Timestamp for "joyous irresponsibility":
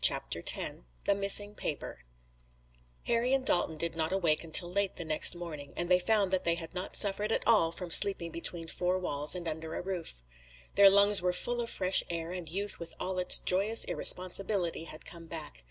13.40-14.84